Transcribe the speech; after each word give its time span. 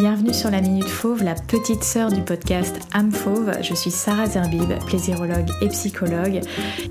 Bienvenue 0.00 0.32
sur 0.32 0.50
la 0.50 0.62
Minute 0.62 0.88
Fauve, 0.88 1.22
la 1.22 1.34
petite 1.34 1.84
sœur 1.84 2.10
du 2.10 2.22
podcast 2.22 2.74
Âme 2.94 3.12
Fauve. 3.12 3.52
Je 3.60 3.74
suis 3.74 3.90
Sarah 3.90 4.24
Zerbib, 4.24 4.72
plaisirologue 4.86 5.50
et 5.60 5.68
psychologue. 5.68 6.40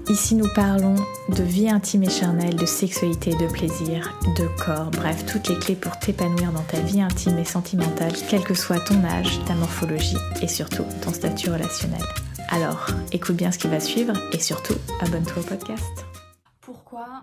Ici, 0.09 0.35
nous 0.35 0.47
parlons 0.53 0.93
de 1.27 1.41
vie 1.41 1.71
intime 1.71 2.03
et 2.03 2.09
charnelle, 2.11 2.55
de 2.55 2.67
sexualité, 2.67 3.31
de 3.31 3.51
plaisir, 3.51 4.15
de 4.37 4.47
corps, 4.63 4.91
bref, 4.91 5.25
toutes 5.25 5.49
les 5.49 5.57
clés 5.57 5.73
pour 5.73 5.97
t'épanouir 5.97 6.51
dans 6.51 6.61
ta 6.61 6.81
vie 6.81 7.01
intime 7.01 7.39
et 7.39 7.45
sentimentale, 7.45 8.13
quel 8.29 8.43
que 8.43 8.53
soit 8.53 8.79
ton 8.79 9.03
âge, 9.03 9.39
ta 9.47 9.55
morphologie 9.55 10.17
et 10.43 10.47
surtout 10.47 10.85
ton 11.01 11.11
statut 11.11 11.49
relationnel. 11.49 12.03
Alors, 12.49 12.91
écoute 13.11 13.37
bien 13.37 13.51
ce 13.51 13.57
qui 13.57 13.69
va 13.69 13.79
suivre 13.79 14.13
et 14.33 14.39
surtout, 14.39 14.75
abonne-toi 15.01 15.41
au 15.41 15.45
podcast 15.45 16.08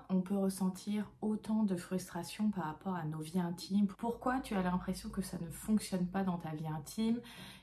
on 0.09 0.21
peut 0.21 0.37
ressentir 0.37 1.11
autant 1.21 1.65
de 1.65 1.77
frustration 1.77 2.51
par 2.51 2.65
rapport 2.65 2.95
à 2.95 3.05
nos 3.05 3.19
vies 3.19 3.41
intimes? 3.41 3.87
Pourquoi 3.99 4.41
tu 4.41 4.55
as 4.55 4.63
l'impression 4.63 5.09
que 5.09 5.23
ça 5.23 5.39
ne 5.39 5.49
fonctionne 5.49 6.07
pas 6.07 6.25
dans 6.25 6.39
ta 6.39 6.51
vie 6.51 6.69
intime 6.69 7.21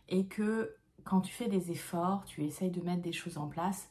et 0.09 0.25
que 0.27 0.75
quand 1.03 1.21
tu 1.21 1.33
fais 1.33 1.47
des 1.47 1.71
efforts, 1.71 2.25
tu 2.25 2.43
essayes 2.43 2.71
de 2.71 2.81
mettre 2.81 3.01
des 3.01 3.11
choses 3.11 3.37
en 3.37 3.47
place, 3.47 3.89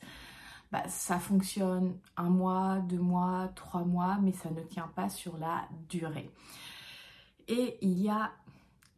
bah, 0.71 0.89
ça 0.89 1.19
fonctionne 1.19 1.99
un 2.17 2.31
mois, 2.31 2.81
deux 2.81 2.99
mois, 2.99 3.51
trois 3.55 3.85
mois, 3.85 4.19
mais 4.23 4.33
ça 4.33 4.51
ne 4.51 4.63
tient 4.63 4.91
pas 4.95 5.09
sur 5.09 5.37
la 5.37 5.69
durée? 5.89 6.31
Et 7.49 7.79
il 7.83 7.99
y 7.99 8.09
a 8.09 8.31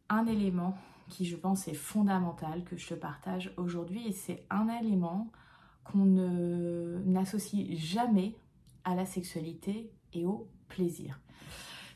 un 0.09 0.25
élément 0.27 0.77
qui 1.09 1.25
je 1.25 1.35
pense 1.35 1.67
est 1.67 1.73
fondamental 1.73 2.63
que 2.63 2.77
je 2.77 2.87
te 2.87 2.93
partage 2.93 3.53
aujourd'hui 3.57 4.07
et 4.07 4.11
c'est 4.11 4.45
un 4.49 4.67
élément 4.69 5.31
qu'on 5.83 6.05
n'associe 7.05 7.77
jamais 7.77 8.35
à 8.85 8.95
la 8.95 9.05
sexualité 9.05 9.91
et 10.13 10.25
au 10.25 10.47
plaisir. 10.69 11.19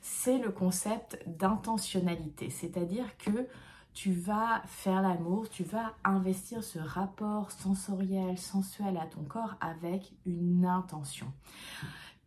C'est 0.02 0.40
le 0.40 0.52
concept 0.52 1.20
d'intentionnalité, 1.28 2.50
c'est-à-dire 2.50 3.18
que 3.18 3.48
tu 3.94 4.12
vas 4.12 4.62
faire 4.66 5.02
l'amour, 5.02 5.50
tu 5.50 5.64
vas 5.64 5.94
investir 6.04 6.64
ce 6.64 6.80
rapport 6.80 7.52
sensoriel, 7.52 8.38
sensuel 8.38 8.98
à 8.98 9.06
ton 9.06 9.24
corps 9.24 9.56
avec 9.62 10.14
une 10.26 10.66
intention. 10.66 11.28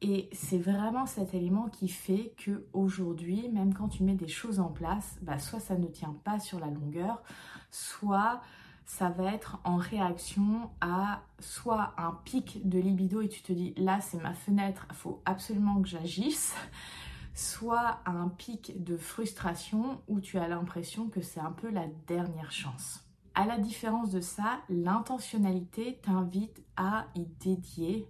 Et 0.04 0.28
c'est 0.32 0.58
vraiment 0.58 1.06
cet 1.06 1.32
élément 1.32 1.68
qui 1.68 1.86
fait 1.86 2.34
que 2.36 2.66
aujourd'hui, 2.72 3.48
même 3.50 3.72
quand 3.72 3.88
tu 3.88 4.02
mets 4.02 4.16
des 4.16 4.28
choses 4.28 4.58
en 4.58 4.68
place, 4.68 5.16
bah 5.22 5.38
soit 5.38 5.60
ça 5.60 5.76
ne 5.78 5.86
tient 5.86 6.16
pas 6.24 6.40
sur 6.40 6.58
la 6.58 6.66
longueur, 6.66 7.22
soit 7.70 8.40
ça 8.84 9.08
va 9.08 9.32
être 9.32 9.58
en 9.64 9.76
réaction 9.76 10.70
à 10.80 11.22
soit 11.38 11.94
un 11.96 12.18
pic 12.24 12.68
de 12.68 12.78
libido 12.78 13.20
et 13.20 13.28
tu 13.28 13.42
te 13.42 13.52
dis 13.52 13.74
là 13.76 14.00
c'est 14.00 14.20
ma 14.20 14.34
fenêtre, 14.34 14.86
faut 14.92 15.22
absolument 15.24 15.80
que 15.80 15.88
j'agisse, 15.88 16.54
soit 17.34 18.00
un 18.06 18.28
pic 18.28 18.82
de 18.82 18.96
frustration 18.96 20.02
où 20.08 20.20
tu 20.20 20.38
as 20.38 20.48
l'impression 20.48 21.08
que 21.08 21.22
c'est 21.22 21.40
un 21.40 21.52
peu 21.52 21.70
la 21.70 21.86
dernière 22.06 22.52
chance. 22.52 23.04
À 23.34 23.46
la 23.46 23.58
différence 23.58 24.10
de 24.10 24.20
ça, 24.20 24.60
l'intentionnalité 24.68 25.98
t'invite 26.02 26.62
à 26.76 27.06
y 27.14 27.24
dédier 27.24 28.06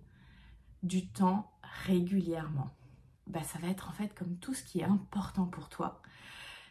du 0.82 1.06
temps 1.06 1.52
régulièrement. 1.86 2.70
Bah, 3.28 3.42
ça 3.44 3.58
va 3.60 3.68
être 3.68 3.88
en 3.88 3.92
fait 3.92 4.12
comme 4.14 4.36
tout 4.38 4.52
ce 4.52 4.64
qui 4.64 4.80
est 4.80 4.84
important 4.84 5.46
pour 5.46 5.68
toi. 5.68 6.02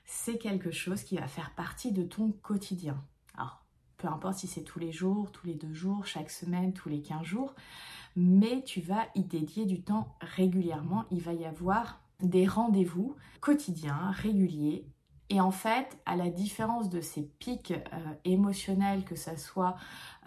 C'est 0.04 0.38
quelque 0.38 0.72
chose 0.72 1.04
qui 1.04 1.18
va 1.18 1.28
faire 1.28 1.56
partie 1.56 1.94
de 1.94 2.04
ton 2.04 2.32
quotidien. 2.32 3.02
Alors, 3.38 3.64
peu 4.02 4.08
importe 4.08 4.40
si 4.40 4.48
c'est 4.48 4.64
tous 4.64 4.80
les 4.80 4.92
jours, 4.92 5.32
tous 5.32 5.46
les 5.46 5.54
deux 5.54 5.74
jours, 5.74 6.06
chaque 6.06 6.32
semaine, 6.32 6.74
tous 6.74 6.90
les 6.90 7.02
15 7.02 7.24
jours, 7.24 7.54
mais 8.16 8.64
tu 8.64 8.82
vas 8.82 9.06
y 9.16 9.24
dédier 9.24 9.66
du 9.66 9.82
temps 9.82 10.16
régulièrement. 10.22 11.06
Il 11.12 11.22
va 11.22 11.34
y 11.34 11.46
avoir 11.46 12.02
des 12.20 12.48
rendez-vous 12.48 13.16
quotidiens, 13.40 14.12
réguliers. 14.12 14.86
Et 15.30 15.40
en 15.40 15.52
fait, 15.52 15.98
à 16.06 16.18
la 16.18 16.30
différence 16.30 16.90
de 16.90 17.00
ces 17.00 17.22
pics 17.22 17.72
euh, 17.72 17.98
émotionnels, 18.26 19.06
que 19.06 19.16
ça 19.16 19.38
soit 19.38 19.78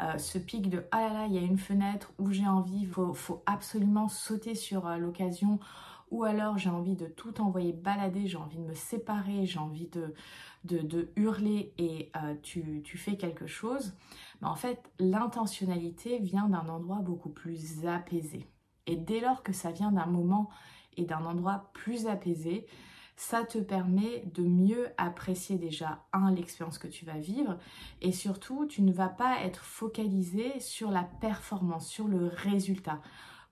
euh, 0.01 0.17
ce 0.17 0.39
pic 0.39 0.71
de 0.71 0.85
ah 0.93 1.01
là 1.01 1.13
là, 1.13 1.27
il 1.27 1.35
y 1.35 1.39
a 1.39 1.43
une 1.43 1.59
fenêtre 1.59 2.13
où 2.19 2.31
j'ai 2.31 2.47
envie, 2.47 2.79
il 2.83 2.89
faut, 2.89 3.43
absolument 3.45 4.09
sauter 4.09 4.55
sur 4.55 4.87
euh, 4.87 4.97
l'occasion 4.97 5.59
ou 6.15 6.23
alors 6.23 6.59
j'ai 6.59 6.71
envie 6.71 6.95
de 6.95 7.07
tout 7.07 7.41
envoyer 7.41 7.73
balader, 7.73 8.29
j'ai 8.29 8.37
envie 8.37 8.59
de 8.59 8.63
me 8.63 8.75
séparer, 8.75 9.47
j'ai 9.47 9.59
envie 9.59 9.89
de, 9.89 11.11
hurler 11.17 11.75
et 11.77 12.13
euh, 12.17 12.37
tu, 12.41 12.85
fais 12.97 13.17
quelque 13.17 13.49
chose, 13.49 13.95
mais 14.41 14.47
en 14.47 14.55
fait 14.55 14.93
l'intentionnalité 15.01 16.21
vient 16.21 16.49
d'un 16.49 16.69
endroit 16.69 17.01
beaucoup 17.01 17.31
plus 17.31 17.85
apaisé. 17.85 18.47
Et 18.87 18.95
dès 18.95 19.19
lors 19.19 19.43
que 19.43 19.53
ça 19.53 19.73
vient 19.73 19.91
d'un 19.91 20.07
moment 20.07 20.51
et 20.97 21.05
d'un 21.05 21.25
endroit 21.25 21.71
plus 21.75 22.07
apaisé, 22.07 22.65
ça 23.17 23.43
te 23.43 23.59
permet 23.59 24.23
de 24.35 24.45
mieux 24.45 24.91
apprécier 24.97 25.59
déjà, 25.59 26.05
un, 26.13 26.31
l'expérience 26.31 26.79
que 26.79 26.87
tu 26.87 27.05
vas 27.05 27.19
vivre, 27.19 27.59
et 28.01 28.13
surtout, 28.13 28.67
tu 28.67 28.83
ne 28.83 28.93
vas 28.93 29.09
pas 29.09 29.41
être 29.43 29.65
focalisé 29.65 30.61
sur 30.61 30.93
la 30.93 31.03
performance, 31.03 31.89
sur 31.89 32.07
le 32.07 32.29
résultat. 32.29 33.01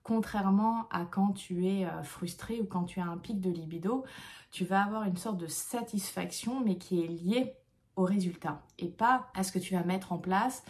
Contrairement 0.03 0.87
à 0.91 1.05
quand 1.05 1.31
tu 1.31 1.65
es 1.65 1.85
euh, 1.85 2.03
frustré 2.03 2.59
ou 2.61 2.65
quand 2.65 2.83
tu 2.83 2.99
as 2.99 3.05
un 3.05 3.17
pic 3.17 3.39
de 3.39 3.49
libido, 3.49 4.03
tu 4.51 4.65
vas 4.65 4.83
avoir 4.83 5.03
une 5.03 5.17
sorte 5.17 5.37
de 5.37 5.47
satisfaction 5.47 6.61
mais 6.63 6.77
qui 6.77 7.01
est 7.03 7.07
liée 7.07 7.53
au 7.95 8.03
résultat 8.03 8.61
et 8.79 8.89
pas 8.89 9.29
à 9.33 9.43
ce 9.43 9.51
que 9.51 9.59
tu 9.59 9.75
vas 9.75 9.83
mettre 9.83 10.11
en 10.11 10.17
place, 10.17 10.63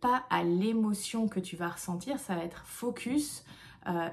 pas 0.00 0.24
à 0.30 0.44
l'émotion 0.44 1.28
que 1.28 1.40
tu 1.40 1.56
vas 1.56 1.68
ressentir, 1.68 2.18
ça 2.18 2.34
va 2.34 2.44
être 2.44 2.64
focus, 2.66 3.44
euh. 3.88 4.08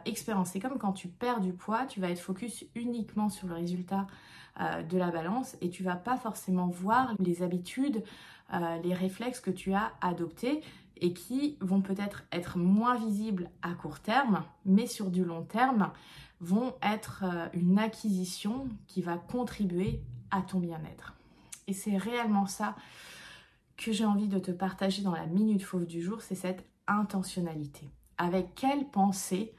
C'est 0.45 0.59
comme 0.59 0.77
quand 0.77 0.93
tu 0.93 1.07
perds 1.07 1.41
du 1.41 1.53
poids, 1.53 1.85
tu 1.85 1.99
vas 1.99 2.09
être 2.09 2.19
focus 2.19 2.65
uniquement 2.75 3.29
sur 3.29 3.47
le 3.47 3.55
résultat 3.55 4.07
euh, 4.59 4.83
de 4.83 4.97
la 4.97 5.11
balance 5.11 5.57
et 5.61 5.69
tu 5.69 5.83
vas 5.83 5.95
pas 5.95 6.17
forcément 6.17 6.67
voir 6.67 7.13
les 7.19 7.43
habitudes, 7.43 8.03
les 8.81 8.93
réflexes 8.93 9.41
que 9.41 9.51
tu 9.51 9.73
as 9.73 9.91
adoptés 9.99 10.61
et 11.01 11.13
qui 11.13 11.57
vont 11.61 11.81
peut-être 11.81 12.23
être 12.31 12.57
moins 12.57 12.95
visibles 12.95 13.49
à 13.61 13.73
court 13.73 13.99
terme, 13.99 14.43
mais 14.65 14.87
sur 14.87 15.09
du 15.09 15.23
long 15.23 15.43
terme 15.43 15.91
vont 16.39 16.75
être 16.81 17.23
euh, 17.23 17.47
une 17.53 17.79
acquisition 17.79 18.67
qui 18.87 19.01
va 19.01 19.17
contribuer 19.17 20.01
à 20.31 20.41
ton 20.41 20.59
bien-être. 20.59 21.15
Et 21.67 21.73
c'est 21.73 21.97
réellement 21.97 22.45
ça 22.45 22.75
que 23.75 23.91
j'ai 23.91 24.05
envie 24.05 24.27
de 24.27 24.39
te 24.39 24.51
partager 24.51 25.01
dans 25.01 25.13
la 25.13 25.25
minute 25.25 25.63
fauve 25.63 25.85
du 25.85 26.01
jour, 26.01 26.21
c'est 26.21 26.35
cette 26.35 26.65
intentionnalité. 26.87 27.89
Avec 28.17 28.55
quelle 28.55 28.87
pensée 28.89 29.53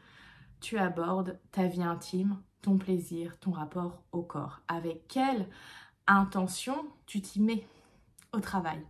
tu 0.60 0.78
abordes 0.78 1.38
ta 1.52 1.66
vie 1.66 1.82
intime, 1.82 2.41
ton 2.62 2.78
plaisir, 2.78 3.38
ton 3.38 3.52
rapport 3.52 4.02
au 4.12 4.22
corps? 4.22 4.60
Avec 4.69 5.06
quelle 5.08 5.48
intention 6.06 6.76
tu 7.06 7.20
t'y 7.20 7.41
mets 7.41 7.66
au 8.32 8.41
travail? 8.41 8.84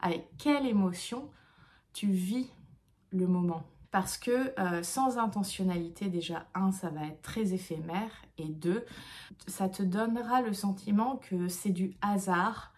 Avec 0.00 0.28
quelle 0.38 0.66
émotion 0.66 1.30
tu 1.92 2.06
vis 2.06 2.50
le 3.10 3.26
moment? 3.26 3.64
Parce 3.90 4.18
que 4.18 4.52
euh, 4.60 4.82
sans 4.82 5.18
intentionnalité, 5.18 6.08
déjà, 6.08 6.46
un, 6.54 6.72
ça 6.72 6.90
va 6.90 7.06
être 7.06 7.22
très 7.22 7.54
éphémère, 7.54 8.10
et 8.36 8.44
deux, 8.44 8.84
ça 9.46 9.68
te 9.68 9.82
donnera 9.82 10.42
le 10.42 10.52
sentiment 10.52 11.16
que 11.16 11.48
c'est 11.48 11.70
du 11.70 11.96
hasard, 12.02 12.72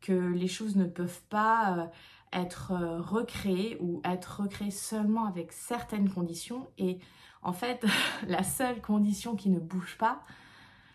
que 0.00 0.12
les 0.12 0.48
choses 0.48 0.76
ne 0.76 0.84
peuvent 0.84 1.22
pas 1.30 1.78
euh, 1.78 1.86
être 2.32 2.72
euh, 2.72 3.00
recréées 3.00 3.76
ou 3.80 4.00
être 4.04 4.42
recréées 4.42 4.70
seulement 4.70 5.26
avec 5.26 5.52
certaines 5.52 6.10
conditions. 6.10 6.68
Et 6.78 6.98
en 7.42 7.52
fait, 7.52 7.84
la 8.26 8.42
seule 8.42 8.80
condition 8.80 9.36
qui 9.36 9.50
ne 9.50 9.60
bouge 9.60 9.96
pas, 9.98 10.22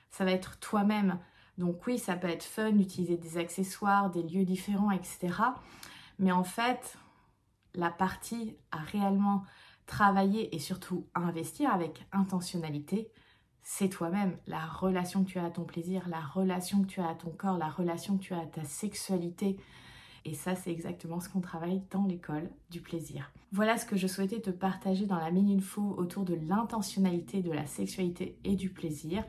ça 0.10 0.26
va 0.26 0.32
être 0.32 0.60
toi-même. 0.60 1.20
Donc 1.58 1.86
oui, 1.88 1.98
ça 1.98 2.16
peut 2.16 2.30
être 2.30 2.44
fun 2.44 2.72
d'utiliser 2.72 3.18
des 3.18 3.38
accessoires, 3.38 4.10
des 4.10 4.24
lieux 4.24 4.46
différents, 4.46 4.92
etc. 4.92 5.30
Mais 6.20 6.32
en 6.32 6.44
fait, 6.44 6.98
la 7.74 7.90
partie 7.90 8.58
à 8.72 8.80
réellement 8.80 9.44
travailler 9.86 10.56
et 10.56 10.60
surtout 10.60 11.08
investir 11.16 11.74
avec 11.74 12.06
intentionnalité, 12.12 13.12
c'est 13.64 13.90
toi-même, 13.90 14.38
la 14.48 14.66
relation 14.66 15.24
que 15.24 15.30
tu 15.30 15.40
as 15.40 15.46
à 15.46 15.50
ton 15.50 15.64
plaisir, 15.64 16.08
la 16.10 16.20
relation 16.20 16.82
que 16.82 16.88
tu 16.88 17.00
as 17.00 17.10
à 17.10 17.16
ton 17.16 17.30
corps, 17.30 17.58
la 17.58 17.70
relation 17.70 18.18
que 18.18 18.24
tu 18.24 18.34
as 18.34 18.40
à 18.40 18.46
ta 18.46 18.64
sexualité. 18.64 19.58
Et 20.26 20.34
ça, 20.34 20.56
c'est 20.56 20.72
exactement 20.72 21.20
ce 21.20 21.30
qu'on 21.30 21.42
travaille 21.42 21.82
dans 21.92 22.06
l'école 22.06 22.50
du 22.70 22.80
plaisir. 22.80 23.32
Voilà 23.52 23.78
ce 23.78 23.86
que 23.86 23.98
je 23.98 24.08
souhaitais 24.08 24.40
te 24.40 24.52
partager 24.52 25.06
dans 25.06 25.18
la 25.18 25.32
mini 25.32 25.56
info 25.56 25.96
autour 25.98 26.24
de 26.24 26.38
l'intentionnalité, 26.48 27.42
de 27.42 27.52
la 27.52 27.66
sexualité 27.66 28.38
et 28.44 28.56
du 28.56 28.70
plaisir. 28.70 29.24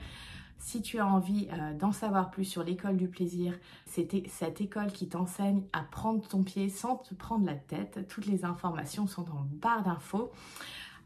Si 0.58 0.80
tu 0.80 1.00
as 1.00 1.06
envie 1.06 1.48
euh, 1.52 1.74
d'en 1.74 1.90
savoir 1.90 2.30
plus 2.30 2.44
sur 2.44 2.62
l'école 2.62 2.96
du 2.96 3.08
plaisir, 3.08 3.58
c'est 3.86 4.08
cette 4.28 4.60
école 4.60 4.92
qui 4.92 5.08
t'enseigne 5.08 5.62
à 5.72 5.80
prendre 5.82 6.26
ton 6.28 6.44
pied 6.44 6.68
sans 6.68 6.96
te 6.96 7.14
prendre 7.14 7.44
la 7.44 7.56
tête. 7.56 8.06
Toutes 8.08 8.26
les 8.26 8.44
informations 8.44 9.08
sont 9.08 9.28
en 9.30 9.44
barre 9.60 9.82
d'infos. 9.82 10.30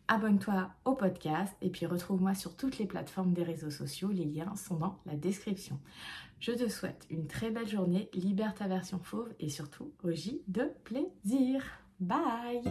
Abonne-toi 0.09 0.71
au 0.85 0.95
podcast 0.95 1.55
et 1.61 1.71
puis 1.71 1.87
retrouve-moi 1.87 2.35
sur 2.35 2.57
toutes 2.57 2.79
les 2.79 2.87
plateformes 2.87 3.33
des 3.33 3.43
réseaux 3.43 3.71
sociaux. 3.71 4.11
Les 4.13 4.25
liens 4.25 4.55
sont 4.55 4.77
dans 4.77 4.99
la 5.05 5.17
description. 5.17 5.81
Je 6.39 6.53
te 6.53 6.69
souhaite 6.69 7.07
une 7.11 7.27
très 7.27 7.51
belle 7.51 7.69
journée, 7.69 8.09
libère 8.15 8.55
ta 8.55 8.69
version 8.69 9.01
fauve 9.03 9.33
et 9.41 9.49
surtout 9.49 9.93
au 10.05 10.11
de 10.11 10.71
plaisir. 10.85 11.63
Bye 11.99 12.63